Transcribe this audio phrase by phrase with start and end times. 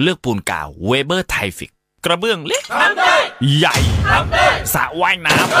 [0.00, 1.72] เลือกปูนกาวเวเบอร์ไทล์ฟิก
[2.04, 3.16] กระเบื้องเล็กทำได้
[3.56, 3.76] ใหญ่
[4.10, 5.52] ทำได้สระว่ายน้ำทำ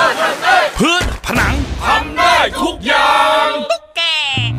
[0.42, 3.16] ได้พื้นผนังทำได้ทุกอย่า
[3.46, 3.48] ง
[3.96, 4.00] แก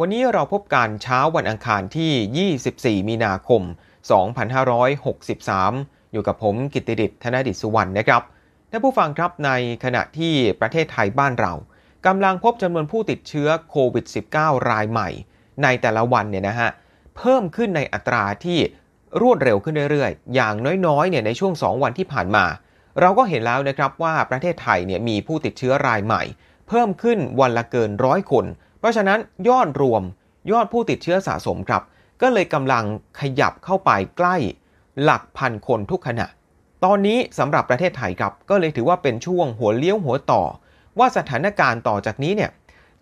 [0.00, 3.62] วันนี้เราพบกันเช้าวันอังคารที่ 24 มีนาคม
[4.86, 8.22] 2563 อยู่กับผมกิตติดิษฐ์ธนดิษฐ์สุวรรณนะครับ
[8.70, 9.50] ท่านผู้ฟังครับใน
[9.84, 11.52] ขณะที่ประเทศไทยบ้านเรา
[12.06, 14.04] กำลังพบจำนวนผู้ติดเชื้อโควิด
[14.36, 15.08] -19 รายใหม่
[15.62, 16.70] ในแต่ละวันเนี่ยนะฮะ
[17.16, 18.58] เพิ่มขึ้นในอัตราที่
[19.20, 20.54] รวดเร็วขึ้นเรื่อยๆ อย่าง
[20.86, 22.44] น้อยๆเนี่ยในช่วง 2 วันที่ผ่านมา
[23.00, 26.22] เราก็เห็นแล้วนะครับว่าประเทศไทยเนี่ยมีผู้ติดเชื้อรายใหม่
[26.68, 28.46] เพิ่มขึ้นวันละเกินร้อยคน
[28.82, 30.02] เพราะฉะนั้นยอดรวม
[30.50, 31.82] ยอดผู้ติดเชื้อสะสมครับ
[32.22, 32.84] ก็เลยกำลัง
[33.20, 34.36] ขยับเข้าไปใกล้
[35.02, 36.26] หลักพันคนทุกขณะ
[36.84, 40.42] ตอนนี้สำหรับประเทศไทยครับก็เลยถือว่าเป็นช่วงหัวเลี้ยวหัวต่อ
[40.98, 42.50] ว่าสถานการณ์ต่อจากนี้เนี่ย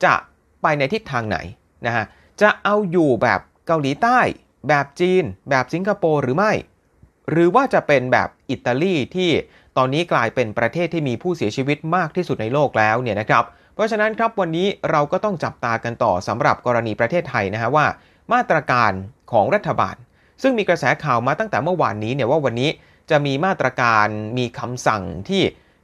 [0.04, 0.14] จะ
[0.62, 1.38] ไปในทิศทางไหน
[1.86, 2.04] นะฮะ
[2.40, 4.18] จะเอาอยู่แบบเกาหลีใต้
[4.68, 6.52] แบบจีน แบบสิงคโปร์หรือไม่
[7.30, 9.30] หรือว่าจะเป็นแบบอิตาลีที่
[9.76, 17.86] ตอนนี้กลายเป็นประเทศที่มีผู้เสียชีวิตมากที่สุดในโลกแล้วเนี่ยนะครับเราะฉะนั้นครับวันนี้เราก็ต้องจับตากันต่อสำหรับกรณีประเทศไทยนะฮะว่า
[18.32, 18.92] มาตรการ
[19.32, 19.96] ของรัฐบาล
[20.42, 22.70] ซึ่งมีกระแสข่าวมาตั้งแต่เมื่อวานนี้เนี่ยว่าวันนี้
[23.10, 24.06] จะมีมาตรการ
[24.38, 25.42] มีคำสั่งที่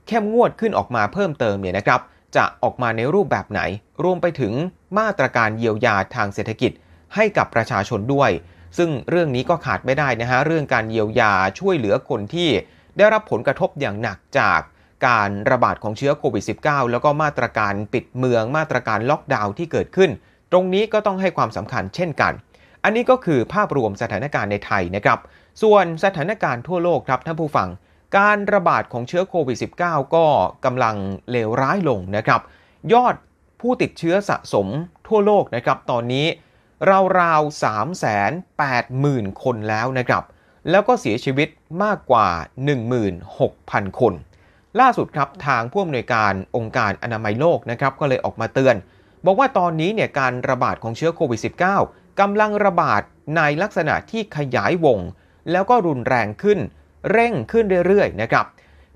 [0.09, 2.01] เข้มงวดขึ้นออกมาเพิ่มเติมเนี่ยนะครับ
[2.37, 3.61] จะออกมาในรูปแบบไหน
[4.05, 4.53] รวมไปถึง
[4.99, 6.73] มาตรการเยียวยาทางเศรษฐกิจ
[7.15, 8.31] ให้กับประชาชนด้วย
[8.79, 12.49] ซึ่งเรื่องนี้ก็ขาดไม่ได้นะฮะเรื่องการเยียวยาช่วยเหลือคนที่
[12.97, 14.61] ได้รับผลกระทบอย่างหนักจาก
[15.07, 20.11] การระบาดของเชื้อโควิด -19 แล้วก็มาตรการปิดเมืองมาตรการล็อกดาวน์ที่เกิดขึ้น
[20.53, 22.33] ตรงนี้ก็ต้องให้ความสำคัญเช่นกัน
[22.85, 25.19] อันนี้ก็คือภาพรวมสถานการณ์ในไทยนะครับ
[25.63, 27.69] ส่วนสถานการณ์ทั่วโลกครับท่านผู้ฟัง
[28.19, 30.27] การระบาดของเชื้อโควิด -19 ก็
[30.65, 30.97] กำลัง
[31.31, 32.41] เลวร้ายลงนะครับ
[32.93, 33.15] ยอด
[33.61, 34.67] ผู้ติดเชื้อสะสม
[35.09, 36.27] ทั่วโลกนะครับตอนนี้
[37.21, 37.65] ราวๆ
[38.63, 40.23] 380,000 คนแล้วนะครับ
[40.71, 41.49] แล้วก็เสียชีวิต
[41.85, 42.29] มากกว่า
[43.15, 44.13] 16,000 คน
[44.81, 48.77] ล่าสุดครับทางผู้อำนวยการองค์การอนามัยโลกนะครับก็เลยออกมาเตือน
[49.25, 51.41] บอกว่าตอนนี้เนี่ยการระบาดของเชื้อโควิด
[51.81, 53.03] -19 กำลังระบาด
[53.37, 54.99] ในลักษณะที่ขยายวง
[55.53, 56.59] แล้วก็รุนแรงขึ้น
[57.11, 58.45] เร่งขึ้นเรื่อยๆนะครับ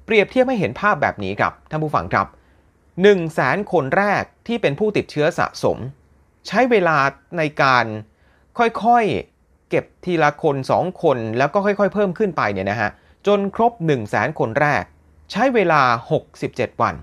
[0.05, 5.79] เปรียบเทียบให้เห็นภาพแบบนี้ครับท่านผู้ฟังครับ1 0 0 0 0แสนคนแรกที่เป็นผู้ติดเชื้อสะสม
[6.47, 6.97] ใช้เวลา
[7.39, 7.85] ในการ
[8.59, 12.91] ค่อยๆ เก็บทีละคน 2 คน แล้วก็ค่อยๆ เพิ่มขึ้นไปเนี่ยนะฮะ
[13.27, 14.85] จนครบ 1 0 0 0 0แสนคนแรก
[15.31, 15.83] ใช้เวลา
[16.31, 16.95] 67 วัน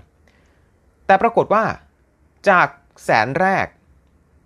[1.06, 1.64] แต่ปรากฏว่า
[2.48, 2.68] จาก
[3.04, 3.66] แสนแรก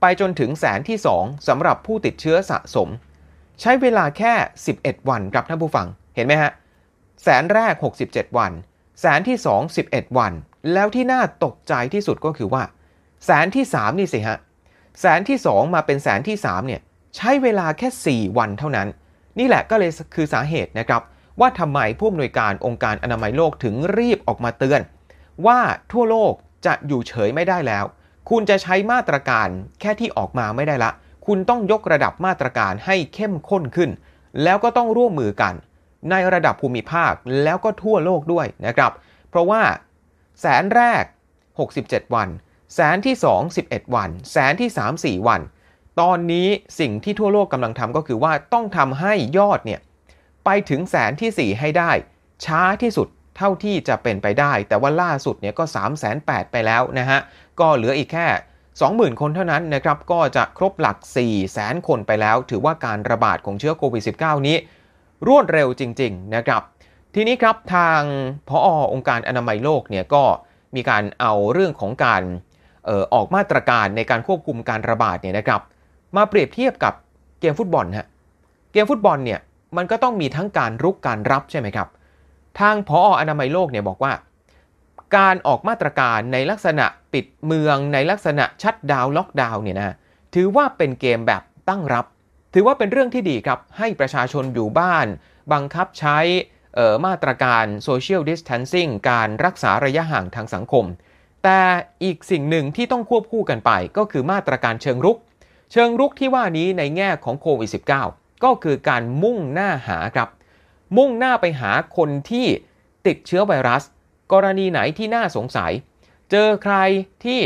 [0.00, 2.88] ไปจนถึงแสนที่ 2สำหรับผู้ติดเชื้อสะสม
[3.60, 4.32] ใช้เวลาแค่
[4.72, 5.86] 11 วันครับท่านผู้ฟัง
[6.16, 6.52] เห็นไหมฮะ
[7.22, 7.74] แสนแรก
[8.06, 8.52] 67 วัน
[9.00, 10.32] แสนที่ 2 11 วัน
[10.72, 12.62] แล้วที่น่าตกใจที่สุดก็คือว่า
[13.24, 14.38] แสนที่ 3 นี่สิฮะ
[15.00, 16.80] แสนที่ 2 มาเป็นแสนที่ 3 เนี่ย
[17.16, 18.88] ใช้เวลาแค่ 4 วันเท่านั้น
[19.38, 21.02] นี่แหละก็เลยคือสาเหตุนะครับ
[21.42, 24.80] ว่าทำไมผู้อำนวยการองค์การอนามัยโลกถึงรีบออกมาเตือน
[25.46, 25.60] ว่า
[25.92, 26.32] ทั่วโลก
[26.66, 27.84] จะอยู่เฉยไม่ได้แล้ว
[28.30, 29.48] คุณจะใช้มาตรการ
[29.80, 30.90] แค่ที่ออกมาไม่ได้ละ
[31.26, 33.90] คุณต้องยกระดับมาตรการให้เข้มข้นขึ้น
[34.42, 35.54] แล้วก็ต้องร่วมมือกัน
[36.10, 37.12] ในระดับภูมิภาค
[37.42, 38.92] แล้วก็ทั่วโลกด้วยนะครับ
[39.28, 39.62] เพราะว่า
[40.40, 41.04] แสนแรก
[41.58, 42.28] 67 วัน
[42.74, 45.40] แสนที่ 2 11 วัน แสนที่ 3 4 วัน
[46.00, 46.48] ตอนนี้
[46.80, 49.80] สิ่งที่ทั่วโลกกำลังทำก็คือว่าต้องทำให้ยอดเนี่ย
[50.44, 51.90] ไปถึงแสนที่ 4 ให้ได้
[52.44, 57.20] ช้าที่สุดเท่าที่จะเป็นไปได้ แต่ว่าล่าสุดเนี่ยก็3 8 0 0 0ไปแล้วนะฮะ
[57.60, 58.26] ก็เหลืออีกแค่
[58.74, 61.24] 20,000 คนเท่านั้นนะครับ ก็จะครบหลัก 4 0 0
[61.56, 64.56] 0 0 0 คนไปแล้ว ถือว่าการระบาดของเชื้อโควิด -19 นี้
[65.28, 66.62] รวดเร็วจริง ๆ นะครับ
[67.14, 68.00] ทีนี้ครับทาง
[68.48, 70.24] พอองค์การอนามัยโลกเนี่ยก็
[70.76, 72.22] มีการเอาเรื่องของการ
[72.86, 75.60] เออออกมาตรการในการควบคุมการระบาดเนี่ยนะครับ
[76.16, 76.94] มาเปรียบเทียบกับ
[77.40, 78.06] เกมฟุตบอลฮะ
[78.72, 79.40] เกมฟุตบอลเนี่ย
[79.76, 81.88] มันก็ต้องมีทั้งการรุกการรับใช่ไหมครับ
[82.60, 84.12] ทางพออนามัยโลกเนี่ยบอกว่า
[85.16, 89.94] การออกมาตรการในลักษณะปิดเมืองในลักษณะชัดดาวล็อกดาวเนี่ยนะ
[90.34, 92.06] ถือว่าเป็นเกมแบบตั้งรับ
[92.54, 95.06] ถือว่าเป็นเรื่องที่ดีครับ ให้ประชาชนอยู่บ้าน
[95.52, 96.18] บังคับใช้
[97.06, 100.84] มาตรการ Social Distancing การรักษาระยะห่างทางสังคม
[101.44, 101.60] แต่
[102.04, 105.18] อีกสิ่งหนึ่งที่ต้องควบคู่กันไปก็คือมาตรการเชิงรุก
[105.72, 110.28] เชิงรุกที่ว่านี้ในแง่ของโควิด -19 ก็คือการมุ่งหน้าหาครับ
[110.96, 112.46] มุ่งหน้าไปหาคนที่
[113.06, 113.82] ติดเชื้อไวรัส
[114.32, 115.72] กรณีไหนที่น่าสงสัย
[116.30, 116.76] เจอใคร
[117.24, 117.40] ที่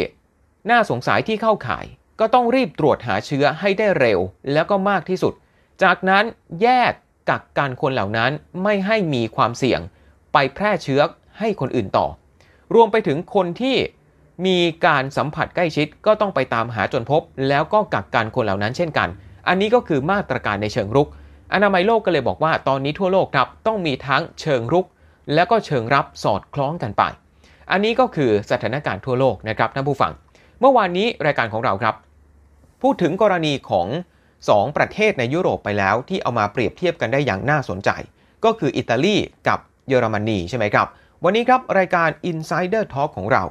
[0.71, 1.87] น่าสงสัยที่เข้าข่าย
[2.21, 4.21] ก็ต้องรีบตรวจหาเชื้อให้ได้เร็ว
[4.53, 5.33] แล้วก็มากที่สุด
[5.83, 6.25] จากนั้น
[6.63, 6.93] แยก
[7.31, 8.31] กักกันคนเหล่านั้น
[8.63, 9.81] ไม่ให้มีความเสี่ยง
[10.33, 11.01] ไปแพร่เชื้อ
[11.39, 12.07] ให้คนอื่นต่อ
[12.75, 13.77] รวมไปถึงคนที่
[14.47, 19.09] มีการสัมผัสใกล้ชิดก็ต้องไปตามหาจนพบ แล้วก็กักกันคนเหล่านั้นเช่นกัน
[19.49, 21.09] อันนี้ก็คือมาตรการในเชิงรุก
[21.55, 24.87] อนามัยโลกก็เลยบอกว่าตอนนี้ทั่วโลกครับต้องมีทั้งเชิงรุก
[25.35, 27.03] แล้วก็เชิงรับสอดคล้องกันไป
[27.71, 30.13] อันนี้ก็คือสถานการณ์ทั่วโลกนะครับท่านผู้ฟัง
[30.61, 31.95] เมื่อวานนี้รายการของเราครับ
[32.83, 33.89] พูดถึงกรณีของ
[34.37, 37.91] 2 ประเทศในยุโรปไปแล้ว ที่เอามาเปรียบเทียบกันได้อย่างน่าสนใจ
[38.45, 39.17] ก็คืออิตาลี
[39.49, 39.59] กับ
[39.89, 40.87] เยอรมนีใช่ไหมครับ
[41.25, 43.45] วันนี้ครับรายการ Insider Talk ของเรา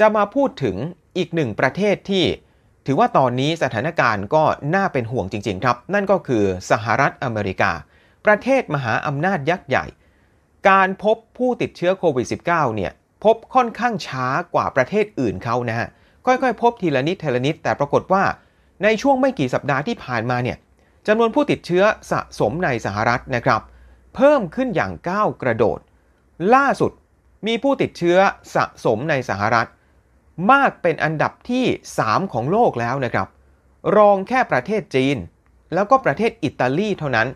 [0.00, 0.76] จะมาพูดถึง
[1.16, 2.24] อีกหนึ่งประเทศที่
[2.86, 4.44] ถือว่าตอนนี้สถานการณ์ก็
[4.74, 7.72] น่าเป็นห่วงจริง ๆ ครับ นั่นก็คือสหรัฐอเมริกา
[8.26, 9.86] ประเทศมหาอำนาจยักษ์ใหญ่
[10.68, 12.92] การพบผู้ติดเชื้อโควิด -19 เนี่ย
[13.24, 15.88] พบค่อนข้างช้ากว่าประเทศอื่นเขานะฮะ
[16.26, 18.22] ค่อยๆ พบทีละนิดทีละนิด แต่ปรากฏว่า
[18.82, 20.56] ในช่วงไม่กี่สัปดาห์ที่ผ่านมาเนี่ย
[21.06, 23.60] จำนวนผู้ติดเชื้อสะสมในสหรัฐนะครับ
[24.14, 25.78] เพิ่มขึ้นอย่างก้าวกระโดด
[26.54, 26.92] ล่าสุด
[27.46, 28.18] มีผู้ติดเชื้อ
[28.54, 29.68] สะสมในสหรัฐ
[30.52, 31.64] มากเป็นอันดับที่
[32.00, 33.28] 3 ของโลกแล้วนะครับ
[33.96, 35.16] รองแค่ประเทศจีน
[35.74, 37.28] แล้วก็ประเทศอิตาลีเท่านั้น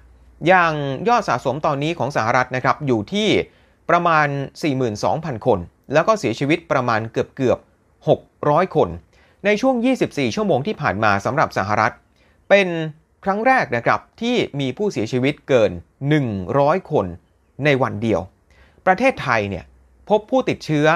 [0.47, 0.73] อย่าง
[1.09, 3.29] ยอดสะสมตอนนี้ของสหรัฐนะครับอยู่ที่
[3.91, 4.27] ประมาณ
[4.87, 5.59] 42,000 คน
[5.93, 7.59] แล้วก็เสียชีวิตประมาณเกือบเกือบ
[8.17, 8.89] 600 คน
[9.45, 9.75] ในช่วง
[10.07, 11.93] 24 ชั่วโมงที่ผ่านมาสำหรับสหรัฐ
[12.49, 12.69] เป็น
[13.25, 15.71] ครั้งแรกนะครับที่มีผู้เสียชีวิตเกิน
[16.31, 17.07] 100 คน
[17.65, 18.21] ในวันเดียว
[18.87, 19.65] ประเทศไทยเนี่ย
[20.09, 20.87] พบผู้ติดเชื้อ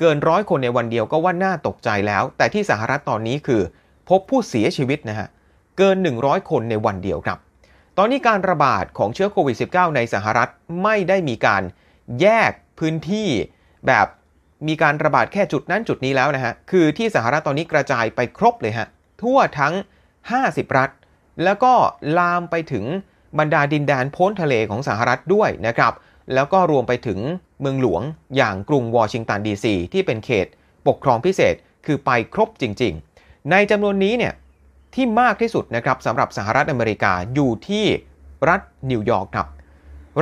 [0.00, 3.62] เกินร้อยคนในวันเดียวก็ว่าน่าตกใจแล้ว แต่ที่สหรัฐตอนนี้คือ
[4.08, 5.28] พบผู้เสียชีวิตนะฮะ
[5.78, 7.38] เกิน 100 คนในวันเดียวครับ
[7.98, 10.48] ตอนนี้การระบาดของเชื้อโควิด -19 ในสหรัฐ
[10.82, 11.62] ไม่ได้มีการ
[12.20, 13.28] แยกพื้นที่
[13.86, 14.06] แบบ
[14.68, 18.86] มีการระบาดแค่จุดนั้นจุดนี้แล้วนะฮะ คือที่สหรัฐตอนนี้กระจายไปครบเลยฮะ
[19.22, 19.74] ทั่วทั้ง
[20.24, 20.90] 50 รัฐ
[21.44, 21.72] แล้วก็
[22.18, 22.84] ลามไปถึง
[23.38, 25.92] บรรดาดินแดนพ้นทะเลของสหรัฐด้วยนะครับ
[26.34, 27.18] แล้วก็รวมไปถึง
[27.60, 28.02] เมืองหลวง
[28.36, 30.46] อย่างกรุงวอชิงตันดีซีที่เป็นเขต
[30.86, 31.54] ปกครองพิเศษ
[31.86, 34.34] คือไปครบจริง ๆ ในจำนวนนี้เนี่ย
[34.94, 37.86] ที่มากที่สุดนะครับสำหรับสหรัฐอเมริกาอยู่ที่
[38.48, 38.60] รัฐ
[38.90, 39.48] นิวยอร์กครับ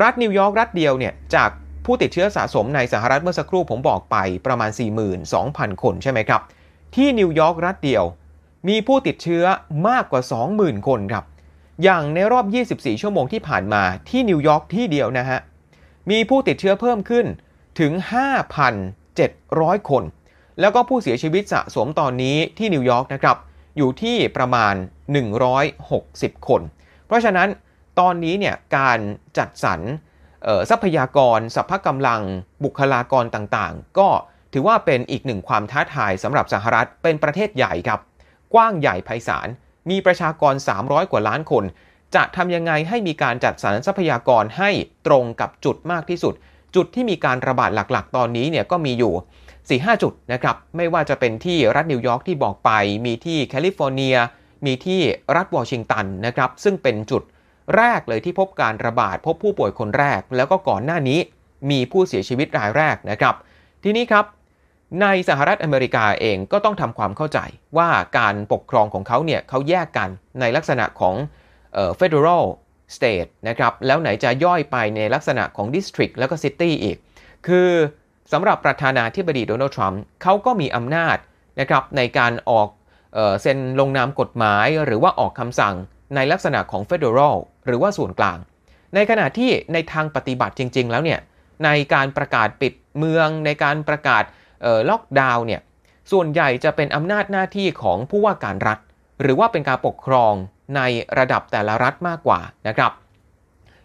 [0.03, 1.51] รัฐนิวยอร์กรัฐเดียวเนี่ยจาก
[1.85, 4.71] ผู้ติดเชื้อสะสมในสหรัฐเมื่อสักครู่ผมบอกไปประมาณ
[5.27, 6.43] 42,000 คนใช่ไหมครับ
[6.95, 8.05] ที่นิวยอร์กรัฐเดียว
[8.69, 9.45] มีผู้ติดเชื้อ
[9.89, 10.23] มากกว่า
[10.55, 11.25] 20,000 คนครับ
[11.83, 15.41] อย่างในรอบ 24 ชั่วโมงที่ผ่านมาที่นิวยอร์กที่เดียวนะฮะ
[16.11, 17.27] มีผู้ติดเชื้อเพิ่มขึ้น
[17.81, 17.93] ถึง
[18.71, 20.05] 5,700 คน
[20.61, 23.37] แล้วก็ผู้เสียชีวิตสะสมตอนนี้ที่นิวยอร์กนะครับ
[23.77, 24.75] อยู่ที่ประมาณ
[25.61, 26.63] 160 คน
[27.07, 27.49] เพราะฉะนั้น
[28.01, 28.99] ตอนนี้เนี่ยการ
[29.39, 29.81] จัดสรร
[30.71, 32.23] ทรัพยากรสัพพกำลัง
[32.65, 34.09] บุคลากรต่างๆ ก็
[34.53, 38.01] ถือว่าเป็นอีกหนึ่งความท้าทายสำหรับสหรัฐเป็นประเทศใหญ่ครับ
[38.55, 39.49] กว้างใหญ่ไพศาล
[39.91, 41.65] มีประชากร 300 กว่าล้านคน
[42.15, 44.71] จะทำยังไงให้มีการจัดสรรทรัพยากรให้
[45.07, 46.35] ตรงกับจุดมากที่สุด
[46.77, 49.15] จุดที่มีการระบาดหลักๆ ตอนนี้เนี่ยก็มีอยู่
[49.93, 52.71] 4-5 จุดนะครับ ไม่ว่าจะเป็นที่รัฐนิวยอร์กที่บอกไป
[53.07, 54.17] มีที่แคลิฟอร์เนีย
[54.67, 55.01] มีที่
[55.37, 57.23] รัฐวอชิงตันนะครับ ซึ่งเป็นจุด
[57.77, 61.19] แรกเลยที่พบการระบาด พบผู้ป่วยคนแรก แล้วก็ก่อนหน้านี้
[61.71, 63.35] มีผู้เสียชีวิตรายแรกนะครับ
[63.85, 64.25] ทีนี้ครับ
[65.03, 67.39] ในสหรัฐอเมริกาเองก็ต้องทำความเข้าใจ
[67.79, 70.09] ว่าการปกครองของเขาเนี่ยเขาแยกกัน
[70.41, 71.15] ในลักษณะของ
[71.75, 72.45] เอ่อ federal
[72.97, 76.97] state นะครับแล้วไหนจะย่อยไปในลักษณะของ district แล้วก็ city อีก
[77.47, 77.71] คือ
[78.33, 81.17] สำหรับประธานาธิบดีโดนัลด์ทรัมป์เขาก็มีอำนาจ
[81.61, 82.69] นะครับในการออก
[83.15, 85.75] เอ่อเซ็นลงนามกฎหมาย หรือว่าออกคำสั่ง
[86.15, 88.39] ในลักษณะของ federal หรือว่าส่วนกลาง
[88.95, 91.21] ในขณะที่ในทางปฏิบัติจริง ๆ แล้วเนี่ย
[91.65, 94.25] ในการประกาศปิดเมืองในการประกาศ
[94.91, 95.61] ล็อกดาวน์เนี่ย
[96.13, 98.79] ส่วนใหญ่จะเป็นอำนาจหน้าที่ของผู้ว่าการรัฐ
[99.23, 100.35] หรือว่าเป็นการปกครอง
[100.77, 100.81] ใน
[101.19, 102.93] ระดับแต่ละรัฐมากกว่านะครับ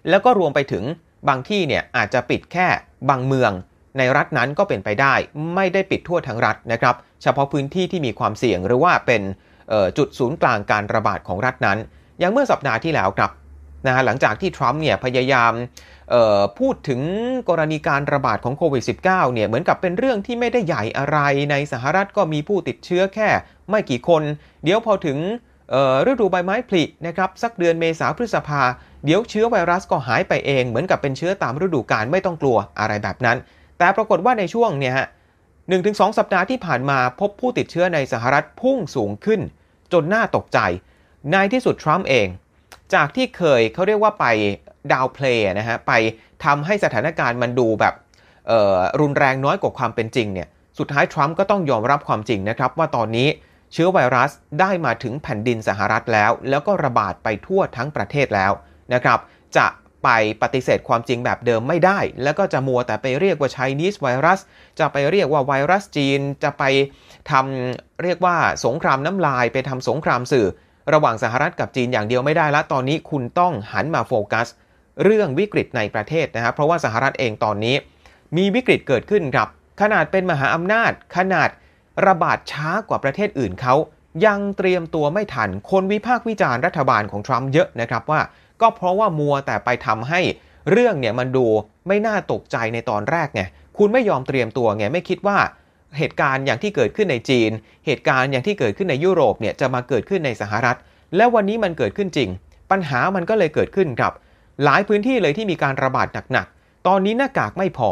[0.10, 0.84] แล้วก็รวมไปถึง
[1.28, 2.68] บางที่เนี่ยอาจจะปิดแค่
[3.10, 3.52] บางเมือง
[3.98, 5.14] ในรัฐนั้นก็เป็นไปได้
[5.56, 9.22] ไม่ได้ปิดทั่วทั้งรัฐนะครับ เฉพาะพื้นที่ที่มีความเสี่ยงหรือว่าเป็น
[9.98, 11.78] จุดศูนย์กลางการระบาดของรัฐนั้น
[12.20, 13.32] อย่างเมื่อสัปดาห์ที่แล้วครับ
[13.88, 15.54] นะฮะหลังจากที่ทรัมป์เนี่ยพยายาม
[16.60, 17.02] พูดถึง
[17.50, 21.18] กรณีการระบาดของโควิด -19 เนี่ยเหมือนกับเป็นเรื่องที่ไม่ได้ใหญ่อะไร
[21.52, 23.30] ในสหรัฐก็มีผู้ติดเชื้อแค่
[23.70, 24.24] ไม่กี่คน
[24.64, 25.18] เดี๋ยวพอถึง
[26.10, 28.62] ฤดูใบไม้ผลินะครับสักเดือนเมษาพฤษภา
[29.06, 33.38] เดี๋ยวเชื้อไวรัสก็หายไปเอง เหมือนกับเป็นเชื้อตามฤดูกาลไม่ต้องกลัวอะไรแบบนั้น
[33.78, 35.08] แต่ปรากฏว่าในช่วงเนี่ยฮะ
[35.70, 39.42] หนึ่งถึงสสัปดาห์ที่ผ่านมาพบผู้ติดเชื้อในสหรัฐพุ่งสูงขึ้น
[39.94, 40.60] จนน่าตกใจ
[41.32, 42.28] ในที่สุดทรัมป์เอง
[42.94, 44.26] จากที่เคยเขาเรียกว่าไป
[44.92, 45.92] ดาวเพลย์นะฮะไป
[46.46, 47.94] ทำให้สถานการณ์มันดูแบบ
[49.02, 50.48] รุนแรงน้อยกว่าความเป็นจริงเนี่ย
[50.80, 53.28] สุดท้ายทรัมป์ก็ต้องยอมรับความจริงนะครับว่าตอนนี้
[53.74, 58.52] เชื้อไวรัสได้มาถึงแผ่นดินสหรัฐแล้ว แล้วก็ระบาดไปทั่วทั้งประเทศแล้ว
[58.94, 59.20] นะครับ
[59.58, 59.68] จะ
[60.04, 60.10] ไป
[60.42, 64.40] ปฏิเสธความจริงแบบเดิมไม่ได้ แล้วก็จะมัวแต่ไปเรียกว่า Chinese ไวรัส
[64.80, 66.64] จะไปเรียกว่าไวรัสจีน จะไป
[67.32, 70.48] ทำเรียกว่าสงครามน้ำลาย ไปทำสงครามสื่อ
[70.94, 74.48] ระหว่างสหรัฐกับจีนอย่างเดียวไม่ได้แล้วตอนนี้คุณต้องหันมาโฟกัส
[75.04, 77.76] เรื่องวิกฤตในประเทศนะครับเพราะว่าสหรัฐเองตอนนี้
[78.38, 79.48] มีวิกฤตเกิดขึ้นครับ
[79.82, 81.50] ขนาดเป็นมหาอำนาจ ขนาด
[82.08, 83.76] ระบาดช้ากว่าประเทศอื่นเขา
[84.26, 88.22] ยังเตรียมตัวไม่ทัน คนวิพากษ์วิจารณ์รัฐบาลของทรัมป์เยอะนะครับว่า
[88.62, 90.22] ก็เพราะว่ามัวแต่ไปทำให้
[90.72, 91.46] เรื่องเนี่ยมันดู
[91.88, 93.42] ไม่น่าตกใจในตอนแรกไง
[93.78, 95.38] คุณไม่ยอมเตรียมตัวไงไม่คิดว่า
[95.98, 97.52] เหตุการณ์อย่างที่เกิดขึ้นในจีน
[97.86, 100.78] เหตุการณ์อย่างที่เกิดขึ้นในยุโรปเนี่ยจะมาเกิดขึ้นในสหรัฐ
[101.16, 102.30] และวันนี้มันเกิดขึ้นจริง
[102.72, 104.14] ปัญหามันก็เลยเกิดขึ้นครับ
[104.64, 107.90] หลายพื้นที่เลยที่มีการระบาดหนักๆตอนนี้หน้ากากไม่พอ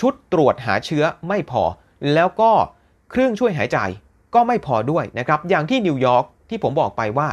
[0.00, 1.62] ชุดตรวจหาเชื้อไม่พอ
[2.14, 2.52] แล้วก็
[3.12, 3.78] เครื่องช่วยหายใจ
[4.34, 7.28] ก็ไม่พอด้วยนะครับ อย่างที่นิวยอร์กที่ผมบอกไปว่า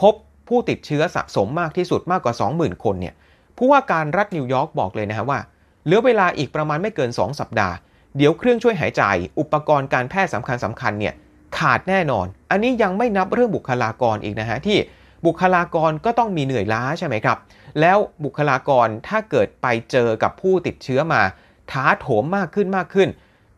[0.00, 0.14] พบ
[0.48, 3.14] ผู้ติดเชื้อสะสมมากที่สุดมากกว่า 20,000 คนเนี่ย
[3.56, 5.40] ผู้ว่าการรัฐนิวยอร์กบอกเลยนะฮะว่า
[5.84, 7.74] เหลือเวลาอีกประมาณไม่เกิน 2 สัปดาห์
[8.16, 9.02] เดี๋ยวเครื่องช่วยหายใจ
[9.40, 11.14] อุปกรณ์การแพทย์สำคัญสำคัญเนี่ย
[11.58, 14.78] ขาดแน่นอน อันนี้ยังไม่นับเรื่องบุคลากรอีกนะฮะที่
[15.26, 17.38] บุคลากรก็ต้องมีเหนื่อยล้าใช่ไหมครับ
[17.80, 21.22] แล้วบุคลากรถ้าเกิดไปเจอกับผู้ติดเชื้อมา
[21.70, 23.08] ถาโถมมากขึ้นมากขึ้น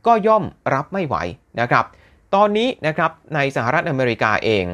[0.06, 0.44] ก็ย่อม
[0.74, 1.16] รับไม่ไหว
[1.60, 1.84] นะครับ
[2.34, 4.66] ตอนนี้นะครับในสหรัฐอเมริกาเอง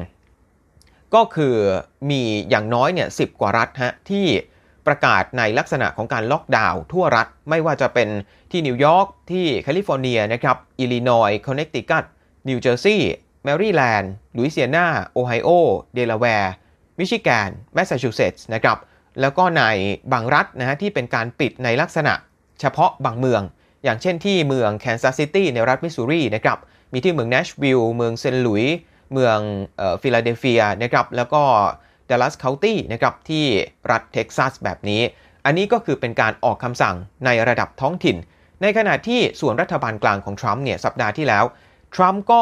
[1.15, 1.55] ก็คือ
[2.09, 4.25] มีอย่างน้อยเนี่ยสิบกว่ารัฐฮะที่
[4.87, 8.09] ประกาศในลักษณะของการล็อกดาวน์ทั่วรัฐ ไม่ว่าจะเป็น
[8.51, 12.03] ที่นิวยอร์กที่แคลิฟอร์เนียนะครับอิลลินอยส์คอนเนตทิคัต
[12.49, 13.13] นิวเจอร์ซีย์
[13.43, 15.49] แมริแลนด์ลุยเซียนาโอไฮโอ
[15.93, 16.53] เดลาแวร์
[16.99, 18.77] มิชิแกนแมสซาชูเซตส์นะครับ
[19.21, 19.63] แล้วก็ใน
[20.11, 22.13] บางรัฐนะฮะที่เป็นการปิดในลักษณะ
[22.59, 23.41] เฉพาะบางเมือง
[23.83, 26.57] อย่างเช่นที่เมืองแคนซัสซิตี้ในรัฐมิสซูรีนะครับ
[26.93, 28.77] มีที่เมืองเนชวิลล์เมืองเซนต์หลุยส์
[29.13, 29.37] เมือง
[30.01, 31.43] ฟิลาเดลเฟียนะครับแล้วก็
[32.09, 33.45] ดัลลัสเคานตี้นะครับที่
[33.91, 35.01] รัฐเท็กซัสแบบนี้
[35.45, 38.17] อันนี้ก็คือเป็นการออกคำสั่งในระดับท้องถิ่น
[38.61, 41.43] ในขณะที่ส่วนรัฐบาลกลางของทรัมป์เนี่ยสัปดาห์ที่แล้ว
[41.95, 42.41] ทรัมป์ก็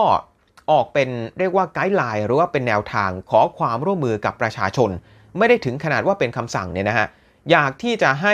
[0.71, 4.89] ออกเป็นเรียกว่าไกด์ไลน์หรือว่าเป็นแนวทางขอความร่วมมือกับประชาชน
[5.37, 7.07] ไม่ได้ถึงขนาดว่าเป็นคำสั่งเนี่ยนะฮะ
[7.51, 8.33] อยากที่จะให้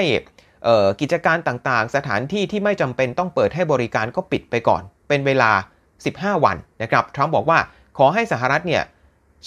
[1.02, 5.52] กิจการต่างๆ สถานที่ที่ไม่จำเป็นต้องเปิดให้บริการก็ปิดไปก่อน เป็นเวลา
[5.98, 7.60] 15 วันนะครับทรัมป์บอกว่า
[7.98, 8.84] ขอให้สหรัฐเนี่ย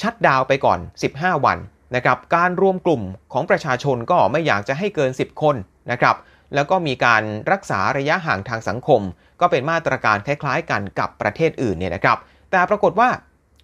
[0.00, 0.78] ชัดดาวไปก่อน
[1.12, 1.58] 15 วัน
[1.96, 3.02] นะครับการรวมกลุ่ม
[3.32, 5.56] ของประชาชนก็ไม่อยากจะให้เกิน 10 คน
[5.90, 6.16] นะครับ
[6.54, 9.00] แล้วก็มีการรักษาระยะห่างทางสังคม
[9.40, 12.18] ก็เป็นมาตรการคล้าย ๆ กันกับประเทศอื่นเนี่ยนะครับ
[12.50, 13.08] แต่ปรากฏว่า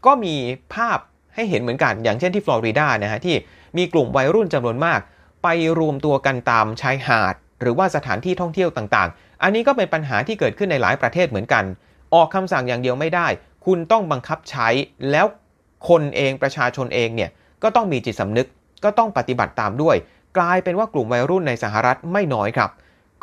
[0.07, 0.35] ก็มี
[0.75, 0.99] ภาพ
[1.35, 3.37] ให้เห็นเหมือนกัน อย่างเช่นที่ฟลอริดานะฮะที่
[3.79, 5.01] มีกลุ่มวัยรุ่นจำนวนมาก
[5.49, 11.65] ไปรวมตัวกันตามชายหาด หรือว่าสถานที่ท่องเที่ยวต่างๆ อันนี้ก็เป็นปัญหาที่เกิดขึ้นในหลายประเทศเหมือนกัน
[12.15, 13.27] ออกคำสั่งอย่างเดียวไม่ได้
[13.67, 14.69] คุณต้องบังคับใช้
[15.11, 15.27] แล้ว
[15.89, 17.31] คนเองประชาชนเองเนี่ย
[17.63, 18.47] ก็ต้องมีจิตสำนึก
[18.85, 19.97] ก็ต้องปฏิบัติตามด้วย
[20.39, 22.71] กลายเป็นว่ากลุ่มวัยรุ่นในสหรัฐไม่น้อยครับ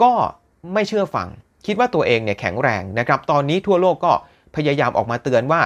[0.01, 0.11] ก็
[0.73, 1.27] ไม่เชื่อฟัง
[1.65, 4.13] คิดว่าตัวเองเนี่ยแข็งแรงนะครับ ตอนนี้ทั่วโลกก็
[4.55, 5.61] พยายามออกมาเตือนว่า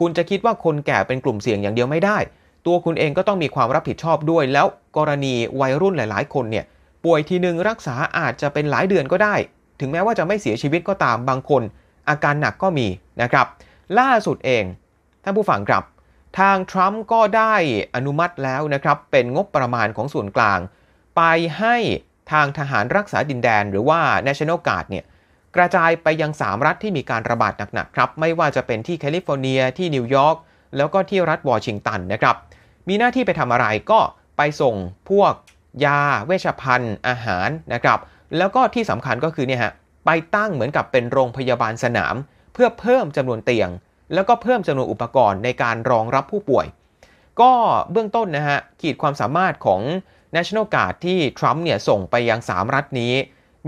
[0.00, 2.18] คุณจะคิดว่าคนแก่เป็นกลุ่มเสี่ยงอย่างเดียวไม่ได้
[2.66, 4.66] ตัวคุณเองก็ต้องมีความรับผิดชอบด้วย แล้ว
[4.96, 6.64] กรณีวัยรุ่นหลาย ๆ คนเนี่ย
[7.04, 9.34] ป่วยทีหนึ่งรักษาอาจจะเป็นหลายเดือนก็ได้
[9.80, 11.62] ถึงแม้ว่าจะไม่เสียชีวิตก็ตามบางคน
[12.08, 12.86] อาการหนักก็มี
[13.22, 13.46] นะครับ
[13.98, 14.64] ล่าสุดเอง
[15.24, 15.82] ท่านผู้ฟังครับ
[16.38, 17.54] ทางทรัมป์ก็ได้
[17.94, 20.58] อนุมัติแล้วนะครับ เป็นงบประมาณของส่วนกลาง
[21.16, 21.22] ไป
[21.58, 21.76] ให้
[22.32, 25.04] ทางทหารรักษาดินแดนหรือว่า National Guard เนี่ย
[25.56, 30.36] กระจายไปยัง 3 รัฐที่มีการระบาดหนักๆครับ ไม่ว่าจะเป็นที่แคลิฟอร์เนียที่นิวยอร์ก
[30.76, 32.36] แล้วก็ที่รัฐวอชิงตันนะครับ
[32.88, 34.00] มีหน้าที่ไปทำอะไรก็
[34.36, 34.74] ไปส่ง
[35.10, 35.32] พวก
[35.84, 37.98] ยาเวชภัณฑ์ อาหารนะครับ
[38.38, 39.72] แล้วก็ที่สำคัญก็คือเนี่ยฮะ
[40.06, 42.14] ไปตั้งเหมือนกับเป็นโรงพยาบาลสนาม
[42.52, 43.68] เพื่อเพิ่มจำนวนเตียง
[44.14, 46.66] แล้วก็เพิ่มจำนวนอุปกรณ์ในการรองรับผู้ป่วย
[47.40, 47.52] ก็
[47.90, 49.80] เบื้องต้นนะฮะขีดความสามารถของ
[50.36, 53.14] National Guard ที่ทรัมป์เนี่ยส่งไปยัง 3 รัฐนี้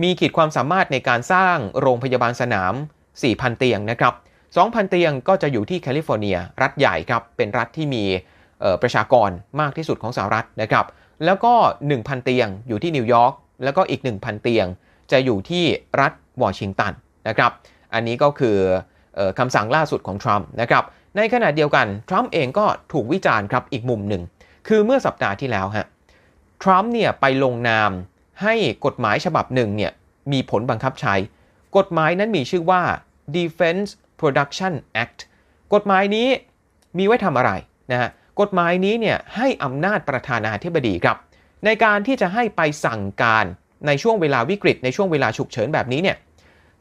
[0.03, 2.73] มีขีดความสามารถในการสร้างโรงพยาบาลสนาม
[3.17, 4.15] 4,000 เตียงนะครับ
[4.63, 8.05] 2,000 เตียงก็จะอยู่ที่แคลิฟอร์เนีย รัฐใหญ่ครับ เป็นรัฐที่มี
[8.83, 9.31] ประชากร
[9.61, 10.87] มากที่สุดของสหรัฐนะครับ
[11.25, 11.55] แล้วก็
[11.89, 13.33] 1,000 เตียงอยู่ที่นิวยอร์ก
[13.65, 14.67] แล้วก็อีก 1,000 เตียง
[15.13, 15.65] จะอยู่ที่
[16.01, 16.93] รัฐวอชิงตัน
[17.29, 17.53] นะครับ
[17.95, 18.57] อันนี้ก็คือ
[19.19, 20.85] อคำสั่งล่าสุดของทรัมป์นะครับ
[21.17, 24.23] ในขณะเดียวกัน ทรัมป์เองก็ถูกวิจารณ์ครับอีกมุมหนึ่ง
[24.69, 25.87] คือเมื่อสัปดาห์ที่แล้วฮะ
[26.63, 27.91] ทรัมป์เนี่ยไปลงนาม
[28.43, 28.55] ให้
[28.87, 29.93] กฎหมายฉบับหนึ่งเนี่ย
[30.33, 31.15] มีผลบังคับใช้
[31.77, 32.83] กฎหมายนั้นมีชื่อว่า
[33.37, 33.91] Defense
[34.21, 35.19] Production Act
[35.75, 36.29] กฎหมายนี้
[36.99, 37.51] มีไว้ทำอะไร
[37.93, 41.17] นะฮะกฎหมายนี้เนี่ยให้อำนาจประธานาธิบดีครับ
[41.65, 43.45] ในการที่จะให้ไปสั่งการ
[43.87, 46.17] ในช่วงเวลาวิกฤตในช่วงเวลาฉุกเฉินแบบนี้เนี่ย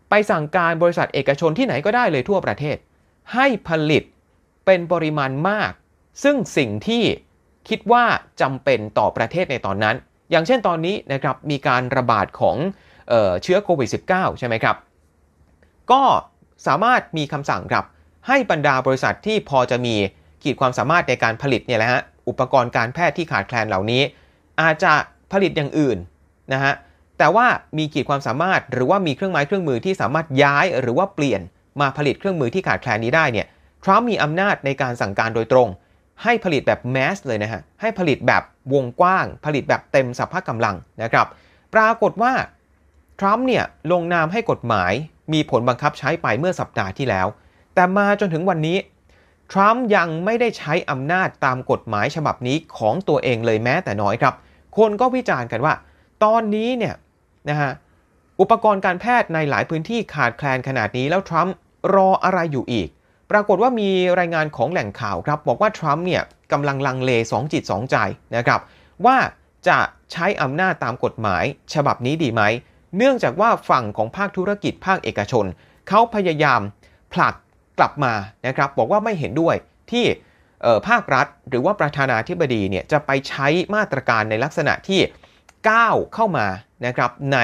[0.10, 2.78] ไปสั่งการบริษัทเอกชนที่ไหนก็ได้เลยทั่วประเทศ
[3.34, 4.04] ให้ผลิต
[4.66, 5.72] เป็นปริมาณมาก
[6.24, 7.04] ซึ่งสิ่งที่
[7.70, 8.06] คิดว่า
[8.42, 9.96] จำเป็นต่อประเทศในตอนนั้น
[10.32, 12.58] อย่างเช่นตอนนี้นะครับมีการระบาดของ
[13.10, 14.76] เออเชื้อโควิด -19 ใช่ไหมครับ
[15.92, 16.02] ก็
[16.68, 17.86] สามารถมีคำสั่งครับ
[18.28, 19.96] ให้บรรดาบริษัทที่พอจะมี
[20.44, 24.02] ขีดความสามารถในการผลิตเนี่ยแหละฮะอุปกรณ์การแพทย์ที่ขาดแคลนเหล่านี้
[24.62, 24.94] อาจจะ
[25.32, 25.98] ผลิตอย่างอื่น
[26.54, 26.74] นะฮะ
[27.18, 27.46] แต่ว่า
[27.78, 31.42] มีขีดความสามารถหรือว่ามีเครื่องไม้เครื่องมือที่สามารถย้ายหรือว่าเปลี่ยน
[31.82, 33.48] มาผลิตเครื่องมือที่ขาดแคลนนี้ได้เนี่ย
[33.84, 35.68] ทรัมป์มีอำนาจในการสั่งการโดยตรง
[36.24, 41.28] ให้ผลิตแบบแมสเลยนะฮะให้ผลิตแบบวงกว้าง ผลิตแบบเต็มสัพพะกำลังนะครับ
[41.74, 42.34] ปรากฏว่า
[43.20, 44.94] ทรัมป์เนี่ยลงนามให้กฎหมาย
[45.34, 47.28] มีผลบังคับใช้ไปเมื่อสัปดาห์ที่แล้ว
[47.74, 48.78] แต่มาจนถึงวันนี้
[49.52, 54.34] ทรัมป์ยังไม่ได้ใช้อำนาจตามกฎหมายฉบับนี้ของตัวเองเลยแม้แต่น้อยครับ
[54.78, 55.74] คนก็วิจารณ์กันว่า
[56.24, 56.96] ตอนนี้เนี่ย
[57.50, 57.72] นะฮะ
[58.40, 61.56] อุปกรณ์การแพทย์ในหลายพื้นที่ขาดแคลนขนาดนี้แล้วทรัมป์
[61.96, 62.90] รออะไรอยู่อีก
[63.32, 67.98] ปรากฏว่ามีรายงานของแหล่งข่าวครับ บอกว่าทรัมป์เนี่ยกำลังลังเลสองจิตสองใจ
[68.36, 68.62] นะครับ
[69.06, 69.18] ว่า
[69.68, 69.80] จะ
[70.12, 72.42] ใช้อำนาจตามกฎหมาย ฉบับนี้ดีไหม
[72.98, 75.46] เนื่องจากว่าฝั่งของภาคธุรกิจภาคเอกชน
[75.90, 76.62] เขาพยายาม
[77.14, 77.36] ผลัก
[77.80, 78.14] กลับมา
[78.48, 79.56] นะครับบอกว่าไม่เห็นด้วย
[79.92, 80.06] ที่
[80.88, 85.02] ภาครัฐ หรือว่าประธานาธิบดีเนี่ยจะไปใช้มาตรการในลักษณะที่
[85.70, 86.48] ก้าวเข้ามา
[86.86, 87.40] นะครับใน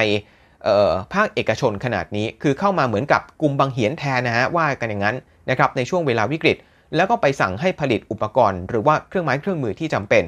[1.14, 5.16] ภาคเอกชนขนาดนี้ คือเข้ามาเหมือนกับกลุ่มบางเหียนแทนนะฮะว่ากันอย่างนั้น
[5.50, 6.56] นะครับในช่วงเวลาวิกฤต
[6.96, 10.22] แล้วก็ไปสั่งให้ผลิตอุปกรณ์ หรือว่าเครื่องไม้เครื่องมือที่จำเป็น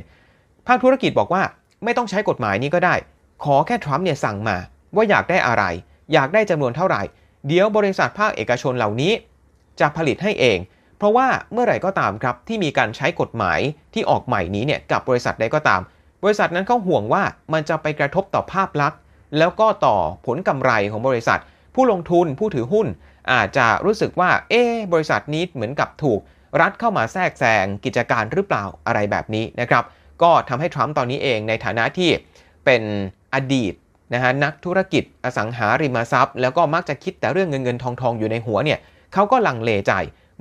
[0.67, 1.43] ภาคธุรกิจบอกว่า
[1.85, 2.95] ไม่ต้องใช้กฎหมายนี้ก็ได้
[3.45, 4.57] ขอแค่ทรัมป์เนี่ยสั่งมา
[4.95, 5.65] ว่าอยากได้อะไร
[6.13, 7.03] อยากได้จำนวนเท่าไหร่
[7.47, 9.13] เดี๋ยวบริษัทภาคเอกชนเหล่านี้
[9.81, 10.59] จะผลิตให้เอง
[10.99, 13.61] เพราะว่าเมื่อไหร่ก็ตามครับที่มีการใช้กฎหมาย
[13.95, 15.81] ที่ออกใหม่นี้เนี่ยกับบริษัทใดก็ตาม
[16.25, 18.99] บริษัทนั้นเขาห่วงว่ามันจะไปกระทบต่อภาพลักษณ์
[19.39, 21.41] แล้วก็ต่อผลกำไรของบริษัท
[21.75, 22.87] ผู้ลงทุนผู้ถือหุ้น
[23.33, 26.21] อาจจะรู้สึกว่าเอ๊บริษัทนี้เหมือนกับถูก
[26.61, 29.85] รัฐเข้ามาแทรกแซงกิจการหรือเปล่าอะไรแบบนี้นะครับ
[30.23, 32.11] ก็ทำให้ทรัมป์ตอนนี้เองในฐานะที่
[32.65, 32.83] เป็น
[33.35, 33.73] อดีต
[34.15, 38.79] นะฮะนักธุรกิจอสังหาริมทรัพย์ แล้วก็มักจะคิดแต่เรื่องเงินเงินทองทองอยู่ในหัวเนี่ย
[39.13, 39.93] เขาก็ลังเลใจ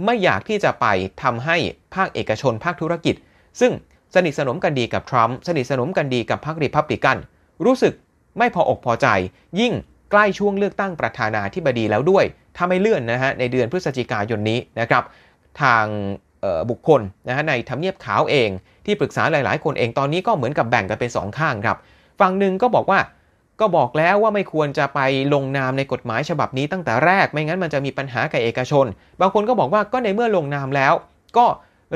[0.05, 0.85] ไม่อยากที่จะไป
[1.23, 1.57] ทำให้
[1.95, 3.15] ภาคเอกชนภาคธุรกิจ
[3.59, 3.71] ซึ่ง
[4.15, 7.17] สนิทสนมกันดีกับทรัมป์สนิทสนมกันดีกับพรรครีพับลิกัน
[7.65, 7.93] รู้สึก
[8.37, 9.07] ไม่พออกพอใจ
[9.59, 9.73] ยิ่ง
[10.11, 12.25] ใกล้ช่วงเลือกตั้งประธานาธิบดีแล้วด้วย
[12.57, 15.03] ถ้าไม่เลื่อนนะฮะในเดือนพฤศจิกายนนี้นะครับ
[15.61, 15.85] ทาง
[16.69, 18.49] บุคคลนะฮะในทำเนียบขาวเอง
[18.85, 21.77] ที่ปรึกษาหลาย ๆ คนเองตอนนี้ก็เหมือนกับแบ่งกันเป็น 2 ข้างครับ
[22.19, 22.99] ฝั่งหนึ่งก็บอกว่า
[23.61, 24.99] ก็บอกแล้วว่าไม่ควรจะไป
[25.33, 28.85] ลงนามในกฎหมายฉบับนี้ตั้งแต่แรก ไม่งั้นมันจะมีปัญหากับเอกชน
[29.21, 30.93] บางคนก็บอกว่าก็ในเมื่อลงนามแล้ว
[31.37, 31.45] ก็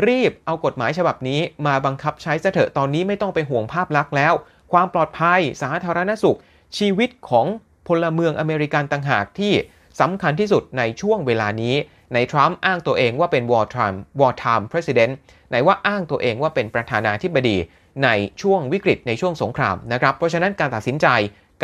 [0.07, 4.33] รีบเอากฎหมายฉบับนี้มาบังคับใช้ซะเถอะตอนนี้ไม่ต้องไปห่วงภาพลักษณ์แล้ว
[4.71, 6.37] ความปลอดภัย สาธารณสุข
[6.77, 7.45] ชีวิตของ
[7.87, 9.53] พลเมืองอเมริกันต่างหากที่
[10.01, 11.75] สำคัญที่สุดในช่วงเวลานี้
[12.13, 15.13] ในทรัมป์อ้างตัวเองว่าเป็น war time war time president
[15.51, 17.57] ในไหนว่าอ้างตัวเองว่าเป็นประธานาธิบดี
[18.03, 18.09] ใน
[18.41, 21.07] ช่วงวิกฤตในช่วงสงครามนะครับ เพราะฉะนั้นการตัดสินใจ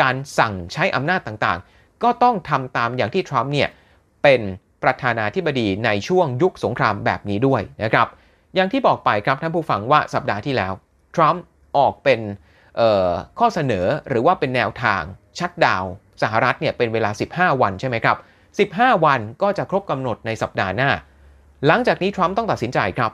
[0.00, 3.68] การสั่งใช้อำนาจต่างๆ ก็ต้องทำตามอย่างที่ทรัมป์เนี่ย
[4.22, 4.40] เป็น
[4.82, 8.08] ประธานาธิบดีในช่วงยุคสงครามแบบนี้ด้วยนะครับ
[8.54, 10.72] อย่างที่บอกไปครับท่านผู้ฟังว่าสัปดาห์ที่แล้ว
[11.14, 11.42] ทรัมป์
[11.78, 12.20] ออกเป็น
[13.38, 15.02] ข้อเสนอหรือว่าเป็นแนวทาง
[15.38, 15.84] ชัดดาว
[16.22, 18.16] สหรัฐเนี่ยเป็นเวลา 15 วันใช่ไหมครับ
[18.72, 20.90] 15 วันก็จะครบกำหนดในสัปดาห์หน้า
[21.66, 23.12] หลังจากนี้ทรัมป์ต้องตัดสินใจครับ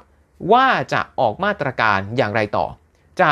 [0.53, 2.67] ว่าจะออกมาตรการอย่างไรต่อ
[3.21, 3.31] จะ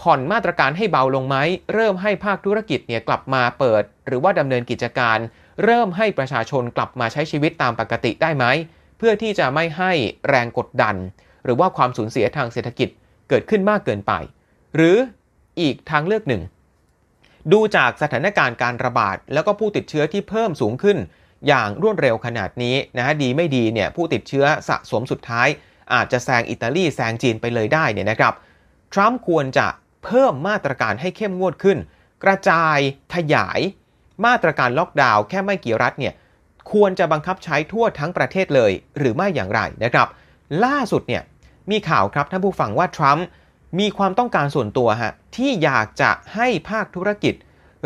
[0.00, 1.36] ผ่อนมาตรการให้เบาลงไหม
[1.74, 5.18] เริ่มให้ภาคธุรกิจเนี่ยกลับมาเปิด หรือว่าดำเนินกิจการ
[5.64, 8.44] เริ่มให้ประชาชนกลับมาใช้ชีวิตตามปกติได้ไหม
[8.98, 9.92] เพื่อที่จะไม่ให้
[10.28, 10.96] แรงกดดัน
[11.44, 12.88] หรือว่าความสูญเสียทางเศรษฐกิจ
[13.28, 14.12] เกิดขึ้นมากเกินไป
[14.76, 14.96] หรือ
[15.60, 16.42] อีกทางเลือกหนึ่ง
[17.52, 20.98] ดูจากสถานการณ์การระบาด แล้วก็ผู้ติดเชื้อที่เพิ่มสูงขึ้น
[21.48, 25.48] อย่างรวดเร็วขนาดนี้นะฮะดีไม่ดีเนี่ยผู้ติดเชื้อสะสมสุดท้าย
[25.94, 28.34] อาจจะแซงอิตาลีแซงจีนไปเลยได้เนี่ยนะครับ
[28.92, 29.66] ทรัมป์ควรจะ
[30.04, 31.78] เพิ่มมาตรการให้เข้มงวดขึ้น
[32.24, 32.78] กระจาย
[33.14, 33.60] ขยาย
[34.26, 36.14] มาตรการล็อกดาวน์แค่ไม่กี่รัฐเนี่ย
[36.72, 40.08] ควรจะบังคับใช้ทั่วทั้งประเทศเลย หรือไม่อย่างไรนะครับ
[40.64, 41.22] ล่าสุดเนี่ย
[41.70, 43.26] มีข่าวครับท่านผู้ฟังว่าทรัมป์
[43.80, 47.34] มีความต้องการส่วนตัวฮะที่อยากจะให้ภาคธุรกิจ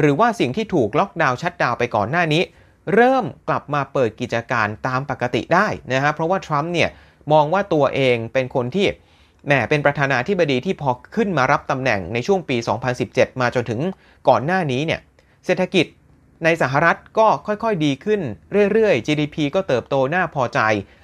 [0.00, 2.42] หรือว่าสิ่งที่ถูกล็อกดาวน์ชัดดาวไปก่อนหน้านี้
[2.94, 6.90] เริ่มกลับมาเปิดกิจการตามปกติได้นะฮะเพราะว่าทรัมป์เนี่ย
[7.32, 8.86] มองว่าตัวเองเป็นคนที่
[9.46, 12.56] แหมเป็นประธานาธิบดีที่พอขึ้นมารับตำแหน่งในช่วงปี
[12.98, 13.80] 2017 มาจนถึง
[14.28, 15.00] ก่อนหน้านี้เนี่ย
[15.46, 15.86] เศรษฐกิจ
[16.44, 18.20] ในสหรัฐก็ค่อยๆดีขึ้น
[18.72, 20.60] เรื่อยๆ GDP ก็เติบโตน่าพอใจ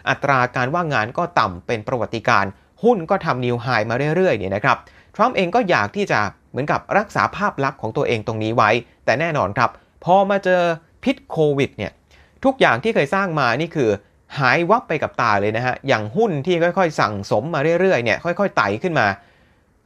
[0.08, 2.44] อัตราการว่างงานก็ต่ำเป็นประวัติการ
[2.84, 4.76] หุ้นก็ทำนิวไฮมาเรื่อยๆเนี่ยนะครับ
[5.14, 8.70] ทรัมป์เองก็อยากที่จะเหมือนกับรักษาภาพลักษณ์ของตัวเองตรงนี้ไว้
[9.04, 9.70] แต่แน่นอนครับ
[10.04, 10.62] พอมาเจอ
[11.04, 11.92] พิษโควิดเนี่ย
[12.44, 13.90] ทุกอย่างที่เคยสร้างมานี่คือ
[14.40, 19.06] หายวับไปกับตาเลยนะฮะ อย่างหุ้นที่ค่อยๆ สั่งสมมาเรื่อยๆ เนี่ย ค่อยๆ ไต่ขึ้นมา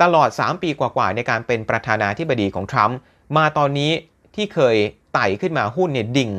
[0.02, 2.98] ตลอด 3 ปีกว่าๆ ในการเป็นประธานาธิบดีของทรัมป์
[3.36, 3.92] มาตอนนี้
[4.34, 4.76] ที่เคย
[5.14, 6.30] ไต่ขึ้นมาหุ้นเนี่ยดิ่ง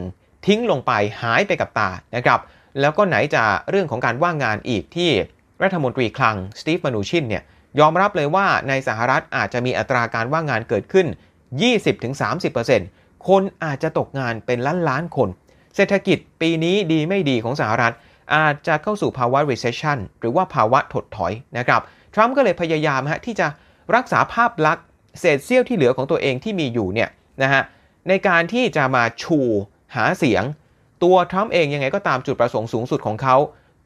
[0.46, 0.92] ทิ้งลงไป
[1.24, 2.40] หายไปกับตานะครับ
[2.80, 5.12] แล้วก็ไหนจะเรื่องของการว่างงานอีกที่
[5.64, 7.44] รัฐมนตรีคลังสตีฟมานูชินเนี่ย
[7.80, 11.08] ยอมรับเลยว่าในสหรัฐอาจจะมีอัตราการว่างงานเกิดขึ้น
[12.18, 15.30] 20-30%คนอาจจะตกงานเป็นล้านล้านคน
[15.78, 17.94] เศรษฐกิจปีนี้ดีไม่ดีของสหรัฐ
[18.36, 21.82] อาจจะเข้าสู่ภาวะ recession หรือว่าภาวะถดถอยนะครับ
[22.14, 23.48] ทรัมป์ก็เลยพยายามฮะที่จะ
[23.96, 24.86] รักษาภาพลักษณ์
[25.20, 27.10] เศษเสี้ยวที่เหลือของตัวเองที่มีอยู่เนี่ย
[27.44, 27.64] นะฮะ
[28.08, 29.40] ในการที่จะมาชู
[29.96, 30.44] หาเสียง
[31.04, 33.36] ตัวทรัมป์เองยังไงก็ตามจุดประสงค์สูงสุดของเขา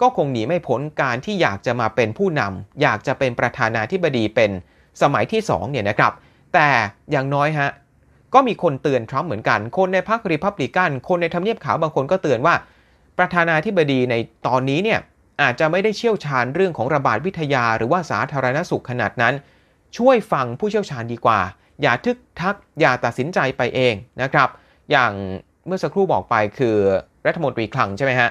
[0.01, 4.51] ก็คงหนีไม่พ้นการที่อยากจะมาเป็นผู้นำอยากจะเป็นประธานาธิบดีเป็น
[5.01, 6.13] สมัยที่2เนี่ยนะครับ
[6.53, 6.69] แต่
[7.11, 7.69] อย่างน้อยฮะ
[8.33, 12.55] ก็มีคนเตือนทรัมป์เหมือนกัน คนในพรรครีพับลิกัน คนในทำเนียบขาวบางคนก็เตือนว่า
[13.17, 14.15] ประธานาธิบดีใน
[14.47, 14.99] ตอนนี้เนี่ย
[15.41, 19.33] อาจจะไม่ได้เชี่ยวชาญเรื่องของระบาดวิทยา หรือว่าสาธารณสุขขนาดนั้น
[19.97, 21.39] ช่วยฟังผู้เชี่ยวชาญดีกว่า
[21.81, 24.49] อย่าทึกทัก อย่าตัดสินใจไปเองนะครับ
[24.91, 25.11] อย่าง
[25.65, 26.75] เมื่อสักครู่บอกไปคือ
[27.27, 28.29] รัฐมนตรีคลังใช่ไหมฮะ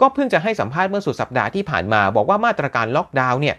[0.00, 3.56] ก็เพิ่งจะให้สัมภาษณ์เมื่อสุดสัปดาห์ที่ผ่านมา บอกว่ามาตรการล็อกดาวน์เนี่ย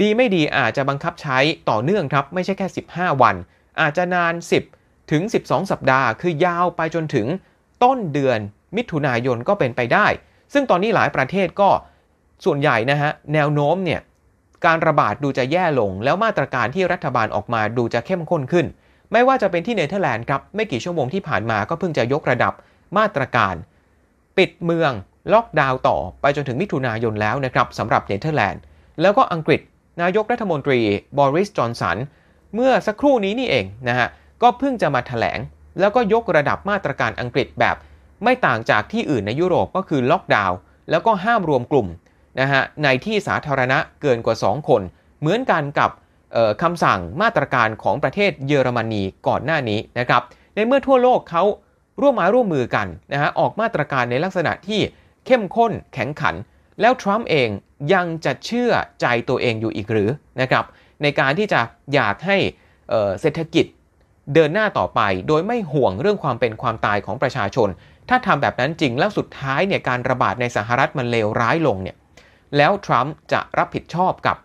[0.00, 1.38] ดีไม่ดีอาจจะบังคับใช้
[1.70, 3.36] ต่อเนื่องครับ ไม่ใช่แค่ 15 วัน
[3.80, 4.34] อาจจะนาน
[4.66, 7.26] 10 ถึง 12 สัปดาห์ คือยาวไปจนถึง
[7.82, 8.38] ต้นเดือน
[8.76, 10.06] มิถุนายนก็เป็นไปได้
[10.52, 11.70] ซึ่งตอนนี้หลายประเทศก็
[12.44, 14.00] ส่วนใหญ่นะฮะแนวโน้มเนี่ย
[14.66, 18.66] การระบาดดูจะแย่ลง แล้วมาตรการที่รัฐบาลออกมาดูจะเข้มข้นขึ้น
[19.12, 22.52] ไม่ว่าจะเป็นที่เนเธอร์แลนด์ครับไม่กี่ชั่วโมงที่ผ่านมาก็เพิ่งจะยกระดับ
[22.98, 23.54] มาตรการ
[24.36, 24.92] ปิดเมือง
[25.32, 28.60] ล็อกดาวน์ต่อไปจนถึงมิถุนายนแล้วนะครับสำหรับเนเธอร์แลนด์
[29.00, 29.60] แล้วก็อังกฤษ
[30.02, 30.80] นายกรัฐมนตรี
[31.18, 31.98] บอริสจอนสัน
[32.54, 34.08] เมื่อสักครู่นี้นี่เองนะฮะ
[34.42, 35.38] ก็เพิ่งจะมาถแถลง
[35.80, 37.76] แล้วก็ยกระดับมาตรการอังกฤษแบบ
[38.24, 40.58] ไม่ต่างจากที่อื่นในยุโรปก็คือล็อกดาวน์
[40.90, 41.88] แล้วก็ห้ามรวมกลุ่ม
[42.40, 44.82] นะฮะในที่สาธารณะเกินกว่า 2 คน
[45.20, 45.90] เหมือนกันกับ
[46.62, 50.22] คำสั่งมาตรการของประเทศเยอรมนีก่อนหน้านี้นะครับ
[50.54, 51.42] ในเมื่อทั่วโลกเขา
[52.00, 54.80] ร่วมมาร่วมมือกันนะฮะออกมาตรการในลักษณะที่
[55.26, 56.34] เข้มข้นแข็งขัน
[56.80, 57.48] แล้วทรัมป์เอง
[57.94, 60.64] ยังจะเชื่อใจตัวเองอยู่อีกหรือนะครับ
[61.02, 61.60] ในการที่จะ
[61.94, 62.36] อยากให้
[63.20, 63.64] เศรษฐกิจ
[64.34, 67.68] เดินหน้าต่อไปโดยไม่ห่วงเรื่องความเป็นความตายของประชาชน
[68.08, 71.96] ถ้าทำแบบนั้นจริงแล้วสุดท้ายเนี่ยการระบาดในสหรัฐมันเลวร้ายลงเนี่ย
[72.56, 74.36] แล้วทรัมป์จะรับผิดชอบกับ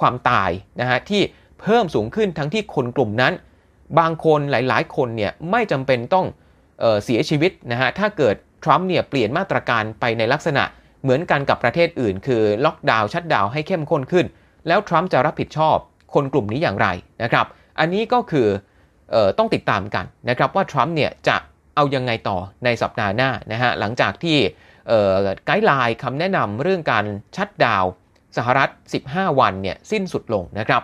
[0.00, 1.22] ความตายนะฮะที่
[1.60, 3.32] เพิ่มสูงขึ้นทั้งที่คนกลุ่มนั้น
[3.98, 6.26] บางคนหลายๆ คนเนี่ยไม่จำเป็นต้อง
[6.80, 10.64] เออเสียชีวิตนะฮะถ้าเกิดทรัมป์เนี่ยเปลี่ยนมาตรการไปในลักษณะ
[11.02, 14.26] เหมือนกันกับประเทศอื่น คือล็อกดาวน์ shutdown ให้เข้มข้นขึ้น
[14.68, 15.76] แล้วทรัมป์จะรับผิดชอบ
[16.14, 16.88] คนกลุ่มนี้อย่างไร
[17.22, 17.46] นะครับ
[17.78, 18.48] อันนี้ก็คือ
[19.38, 21.36] ต้องติดตามกันนะครับว่าทรัมป์เนี่ยจะ
[21.74, 24.36] เอายังไงต่อในสัปดาห์หน้านะฮะหลังจากที่
[25.44, 27.04] guideline คำแนะนำเรื่องการ
[27.36, 27.84] shutdown
[28.36, 28.70] สหรัฐ
[29.04, 30.82] 15 วันเนี่ยสิ้นสุดลงนะครับ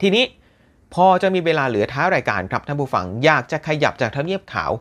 [0.00, 0.24] ทีนี้
[0.94, 4.72] พอจะมีเวลาเหลือท้ายรายการครับท่านผู้ฟังอยากจะขยับจากทำเนียบขาว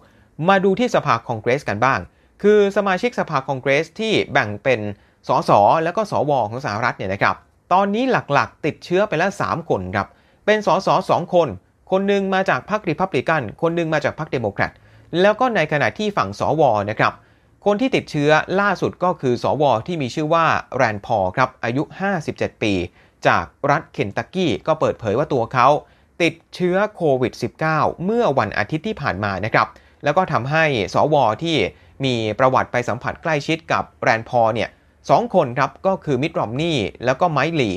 [0.49, 1.99] มาดูที่สภาคองเกรสกันบ้าง
[2.43, 4.79] คือสมาชิกสภาคองเกรสที่แบ่งเป็น
[5.27, 5.51] สส
[5.83, 7.35] แล้วก็สวของสหรัฐเนี่ยนะครับ
[7.73, 10.07] ตอนนี้หลักๆ ติดเชื้อไปแล้ว 3 คนครับ
[10.45, 11.47] เป็นสสสองคน
[11.91, 14.71] คนหนึ่งมาจากพรรคริพับลิกัน คนหนึ่งมาจากพรรคเดโมแครต
[15.21, 17.13] แล้วก็ในขณะที่ฝั่งสวนะครับ
[17.65, 20.45] คนที่ติดเชื้อล่าสุดก็คือสวที่มีชื่อว่า
[20.77, 21.83] แรนพอครับอายุ
[22.23, 22.73] 57 ปี
[23.27, 25.67] จากรัฐเคนตักกี้ก็เปิดเผยว่าตัวเขา
[26.21, 27.33] ติดเชื้อโควิด
[27.67, 29.67] -19 เมื่อวันอาทิตย์ที่ผ่านมานะครับ
[30.03, 31.57] แล้วก็ทำให้สวที่
[32.05, 34.69] มีประวัติไปสัมผัสใกล้ชิดกับแรนพอเนี่ย
[35.09, 37.71] สองคนครับก็คือมิดรอมนี่แล้วก็ไมค์ลี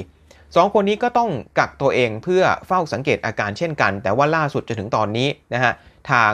[0.57, 5.73] สองคนนี้ก็ต้องกักตัวเองเพื่อเฝ้าสังเกตอาการเช่นกัน แต่ว่าล่าสุดจนถึงตอนนี้นะฮะ
[6.11, 6.33] ทาง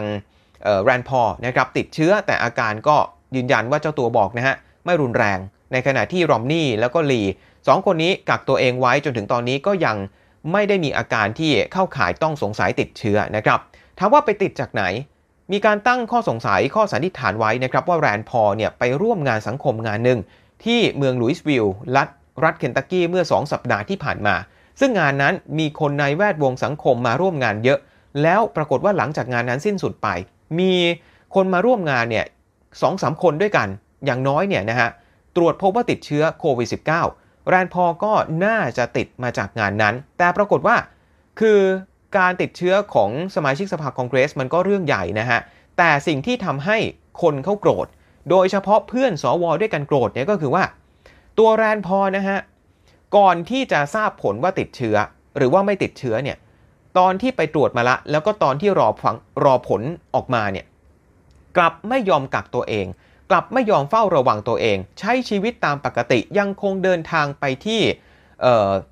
[0.85, 2.96] แรนพอนะครับติดเชื้อแต่อาการก็
[3.37, 4.54] ยืนยันว่าเจ้าตัวบอกนะฮะ
[4.85, 5.38] ไม่รุนแรง
[5.72, 7.22] ในขณะที่รอมนี่แล้วก็ลี
[7.66, 9.96] สองคนนี้กักตัวเองไว้จนถึงตอนนี้ก็ยัง
[10.52, 13.59] ไม่ได้มีอาการที่เข้าข่ายต้องสงสัยติดเชื้อนะครับ
[13.98, 14.85] ถามว่าไปติดจากไหน
[15.52, 20.20] มีการตั้งข้อสงสัยข้อสันนิษฐานไว้นะครับว่าแรนพอเนี่ยไปร่วมงานสังคมงานหนึ่ง
[20.64, 22.09] ที่เมืองลุยส์วิลล์รัฐ
[22.44, 24.35] รัฐเคนตักกี้เมื่อ 2 สัปดาห์ที่ผ่านมา
[24.81, 27.79] ซึ่งงานนั้นมีคนในแวดวงสังคมมาร่วมงานเยอะ
[28.22, 30.09] แล้วปรากฏว่าหลังจากงานนั้นสิ้นสุดไป
[30.59, 30.72] มี
[31.35, 32.27] คนมาร่วมงานเนี่ย
[32.83, 33.68] สองสามคนด้วยกัน
[34.05, 34.88] อย่างน้อยเนี่ยนะฮะ
[35.37, 36.68] ตรวจพบว่าติดเชื้อโควิด
[37.11, 38.12] -19 แรนพอก็
[38.44, 40.77] น่าจะติดมาจากงานนั้น แต่ปรากฏว่า
[41.40, 41.61] คือ
[42.18, 45.40] การติดเชื้อของสมาชิกสภาคองเกรสมันก็เรื่องใหญ่นะฮะ
[45.79, 46.79] แต่สิ่งที่ทำให้
[47.22, 47.87] คนเขาโกรธ
[48.31, 50.64] โดยเฉพาะเพื่อนสวด้วยกันโกรธเนี่ยก็คือว่า
[51.38, 52.38] ตัวแรนพอนะฮะ
[53.16, 54.96] ก่อนที่จะทราบผลว่าติดเชื้อ
[55.37, 56.37] หรือว่าไม่ติดเชื้อเนี่ย
[56.98, 59.83] ตอนที่ไปตรวจมาละ แล้วก็ตอนที่รอฟังรอผล
[60.14, 60.66] ออกมาเนี่ย
[61.57, 62.87] กลับไม่ยอมกักตัวเอง
[63.31, 67.81] กลับไม่ยอมเฝ้าระวังตัวเอง ใช้ชีวิตตามปกติยังคงเดินทางไปที่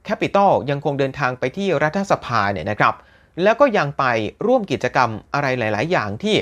[0.04, 2.94] แคปิตอลยังคงเดินทางไปที่รัฐสภาเนี่ยนะครับ
[3.42, 4.04] แล้วก็ยังไป
[4.46, 6.37] ร่วมกิจกรรมอะไรหลาย ๆ อย่างที่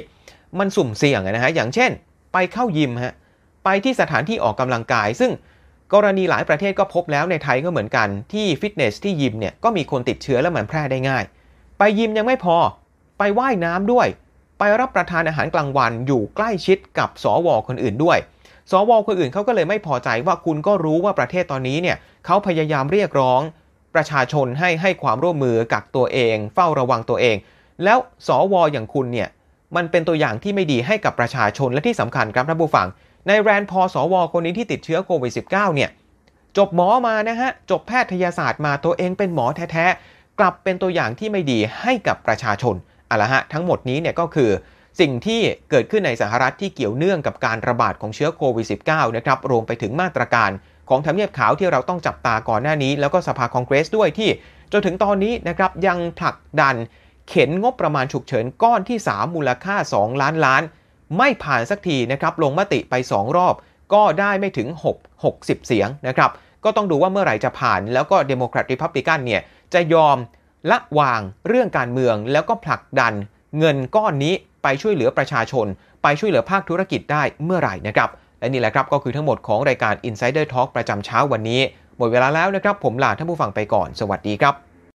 [0.58, 1.90] มันสุ่มเสี่ยงนะฮะ อย่างเช่น
[2.32, 3.14] ไปเข้ายิมฮะ
[3.64, 5.30] ไปที่สถานที่ออกกำลังกาย ซึ่ง
[5.92, 11.24] กรณีหลายประเทศก็พบแล้วในไทยก็เหมือนกันที่ฟิตเนสที่ยิมเนี่ยก็มีคนติดเชื้อแล้วมันแพร่ได้ง่าย
[11.78, 12.56] ไปยิมยังไม่พอ
[13.18, 14.06] ไปไว่ายน้ำด้วย
[14.58, 18.18] ไปรับประทานอาหารกลางวันอยู่ใกล้ชิดกับสวคนอื่นด้วย
[18.70, 23.40] สวคนอื่นเขาก็เลยไม่พอใจว่าคุณก็รู้ว่าประเทศตอนนี้เนี่ยเขาพยายามเรียกร้อง
[23.94, 27.36] ประชาชนให้ให้ความร่วมมือกักตัวเอง เฝ้าระวังตัวเอง
[27.84, 29.28] แล้วสวอย่างคุณเนี่ย
[29.76, 32.86] มันเป็นตัวอย่างที่ไม่ดีให้กับประชาชนและที่สำคัญครับท่านผู้ฟัง
[33.26, 35.90] ในแรนพอสวคนนี้ที่ติดเชื้อโควิด -19 เนี่ย
[36.56, 42.74] จบหมอมานะฮะ จบแพทยศาสตร์มาตัวเองเป็นหมอแท้ๆ กลับเป็นตัวอย่างที่ไม่ดีให้กับประชาชน
[43.10, 44.50] อะละฮะ ทั้งหมดนี้เนี่ยก็คือ
[45.00, 50.50] สิ่งที่เกิดขึ้นในสหรัฐที่เกี่ยวเนื่องกับการระบาดของเชื้อโควิด -19 นะครับ รวมไปถึงมาตรการ
[50.88, 54.30] ของทำเนียบขาวที่เราต้องจับตาก่อนหน้านี้ แล้วก็สภาคองเกรสด้วยที่
[54.72, 56.76] จนถึงตอนนี้นะครับยังผลักดัน
[57.28, 60.62] เข็นงบประมาณฉุกเฉินก้อนที่ 3 มูลค่า 2 ล้านล้าน
[61.18, 63.54] ไม่ผ่านสักทีนะครับลงมติไป 2 รอบ
[63.94, 66.30] ก็ได้ไม่ถึง 6 60 เสียงนะครับ
[66.64, 69.42] ก็ต้องดูว่าเมื่อไหร่จะผ่าน แล้วก็เดโมแครตริพับลิกันเนี่ย
[69.74, 70.16] จะยอม
[70.70, 73.14] ละวางเรื่องการเมืองแล้วก็ผลักดัน
[73.58, 75.66] เงินก้อนนี้ไปช่วยเหลือประชาชน
[76.02, 81.60] ไปช่วยเหลือภาคธุรกิจได้เมื่อไหร่นะครับ และนี่แหละครับก็คือทั้งหมดของรายการ Insider Talk ประจำเช้าวันนี้
[81.96, 84.54] หมดเวลาแล้วนะครับ ผมลาท่านผู้ฟังไปก่อน สวัสดีครับ